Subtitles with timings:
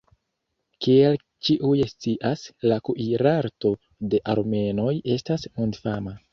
[0.85, 1.17] Kiel
[1.49, 3.73] ĉiuj scias, la kuirarto
[4.15, 6.21] de armenoj estas mondfama.